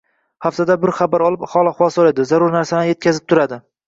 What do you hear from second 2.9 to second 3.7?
yetkazib turadi